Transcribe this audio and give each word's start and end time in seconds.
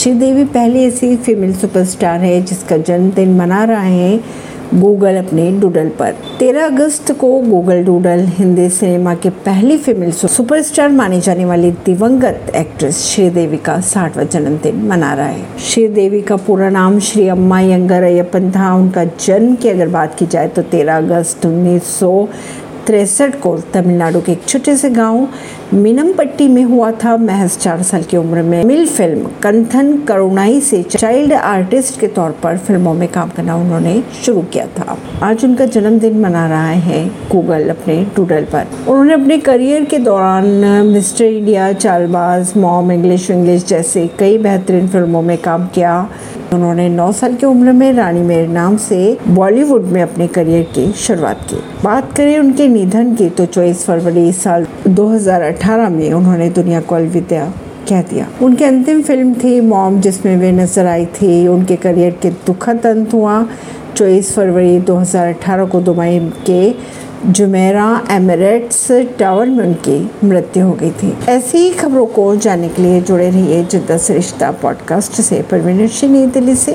श्रीदेवी 0.00 0.44
पहली 0.44 0.84
ऐसी 0.84 1.16
female 1.16 1.52
superstar 1.54 2.20
है 2.20 2.40
जिसका 2.42 2.76
जन्मदिन 2.76 3.36
मना 3.36 3.64
रहे 3.64 3.90
हैं 3.90 4.80
गूगल 4.80 5.16
अपने 5.16 5.50
डूडल 5.60 5.88
पर। 5.88 6.14
13 6.38 6.64
अगस्त 6.64 7.12
को 7.12 7.28
गूगल 7.40 7.84
डूडल 7.84 8.24
हिंदी 8.28 8.68
सिनेमा 8.68 9.14
के 9.14 9.30
पहली 9.30 9.76
फीमेल 9.78 10.12
सुपरस्टार 10.12 10.88
मानी 10.88 11.20
जाने 11.20 11.44
वाली 11.44 11.70
दिवंगत 11.86 12.52
एक्ट्रेस 12.56 13.02
श्रीदेवी 13.04 13.56
का 13.56 13.78
साठवा 13.80 14.24
जन्मदिन 14.24 14.82
मना 14.86 15.12
रहा 15.14 15.26
है। 15.26 15.58
श्रीदेवी 15.58 16.20
का 16.20 16.36
पूरा 16.36 16.70
नाम 16.70 16.98
श्री 17.00 17.28
अम्मा 17.28 17.60
यंगर 17.60 18.02
अयपन 18.02 18.50
था। 18.50 18.74
उनका 18.74 19.04
जन्म 19.04 19.54
की 19.54 19.68
अगर 19.68 19.88
बात 19.88 20.14
की 20.18 20.26
जाए 20.26 20.48
तो 20.48 20.62
13 20.62 20.96
अगस्त 20.96 21.46
उन्नीस 21.46 21.98
तिरसठ 22.86 23.40
को 23.40 23.56
तमिलनाडु 23.74 24.20
के 24.20 24.32
एक 24.32 24.44
छोटे 24.48 24.76
से 24.76 24.90
गाँव 24.90 25.28
मीनमपट्टी 25.74 26.46
में 26.48 26.62
हुआ 26.64 26.90
था। 27.04 27.16
महज 27.16 27.56
चार 27.58 27.82
साल 27.82 28.02
की 28.02 28.16
उम्र 28.16 28.42
में 28.42 28.62
मिल 28.64 28.86
फ़िल्म 28.86 29.28
कंथन 29.42 29.96
करुणाई 29.98 30.60
से 30.60 30.82
चाइल्ड 30.82 31.32
आर्टिस्ट 31.32 32.00
के 32.00 32.06
तौर 32.08 32.30
पर 32.42 32.56
फ़िल्मों 32.58 32.94
में 32.94 33.06
काम 33.08 33.28
करना 33.28 33.56
उन्होंने 33.56 34.02
शुरू 34.24 34.42
किया 34.42 34.66
था। 34.78 34.96
आज 35.22 35.44
उनका 35.44 35.64
जन्मदिन 35.66 36.18
मना 36.20 36.46
रहा 36.48 36.70
है 36.70 37.04
गूगल 37.32 37.68
अपने 37.68 38.02
डूडल 38.16 38.44
पर। 38.44 38.66
उन्होंने 38.88 39.14
अपने 39.14 39.38
करियर 39.38 39.84
के 39.84 39.98
दौरान 39.98 40.46
Mister 40.86 41.24
India, 41.24 41.72
Chaalbaaz, 41.72 42.52
Mom, 42.56 42.92
English 42.92 43.30
English 43.30 43.66
जैसे 43.66 44.08
कई 44.18 44.38
बेहतरीन 44.38 44.88
फ़िल्मों 44.88 45.22
में 45.22 45.36
काम 45.38 45.66
किया। 45.66 46.08
उन्होंने 46.54 46.88
9 46.88 47.10
साल 47.12 47.34
की 47.34 47.46
उम्र 47.46 47.72
में 47.72 47.92
रानी 47.92 48.20
मेरे 48.20 48.46
नाम 48.46 48.76
से 48.76 48.96
बॉलीवुड 49.28 49.82
में 49.84 50.00
अपने 50.02 50.26
करियर 50.28 50.62
की 50.74 50.86
शुरुआत 50.92 51.40
की। 51.50 51.56
बात 51.84 52.12
करें 52.12 52.38
उनके 52.38 52.66
निधन 52.68 53.14
की 53.16 53.28
तो 53.30 53.46
चौबीस 53.46 53.84
फरवरी 53.86 54.32
साल 54.32 54.66
2018 54.88 55.88
में 55.88 56.12
उन्होंने 56.12 56.48
दुनिया 56.50 56.80
को 56.80 56.94
अलविदा 56.94 57.44
कह 57.88 58.02
दिया। 58.02 58.26
उनकी 58.42 58.64
अंतिम 58.64 59.02
फ़िल्म 59.02 59.34
थी 59.34 59.60
मॉम, 59.60 60.00
जिसमें 60.00 60.36
वे 60.36 60.50
नज़र 60.52 60.86
आई 60.86 61.06
थी। 61.06 61.46
उनके 61.48 61.76
करियर 61.76 62.18
के 62.22 62.30
दुखद 62.46 62.86
अंत 62.86 63.14
हुआ। 63.14 63.44
चौबीस 63.96 64.34
फरवरी 64.34 64.78
2018 64.80 65.66
को 65.66 65.80
दुबई 65.80 66.18
के 66.46 66.70
जुमेरा, 67.26 68.06
एमरेट्स, 68.10 68.88
टावर 68.90 69.46
में 69.46 69.66
उनकी 69.66 70.10
मृत्यु 70.24 70.66
हो 70.66 70.72
गई 70.72 70.90
थी। 70.90 71.18
ऐसी 71.28 71.70
खबरों 71.70 72.06
को 72.06 72.36
जानने 72.36 72.68
के 72.68 72.82
लिए 72.82 73.00
जुड़े 73.00 73.30
रहिए 73.30 73.64
जिद्दा 73.64 73.98
से 73.98 74.14
रिश्ता 74.14 74.50
पॉडकास्ट 74.50 75.12
से। 75.12 75.42
परवीन 75.42 75.76
नई 76.04 76.26
दिल्ली 76.26 76.56
से। 76.56 76.68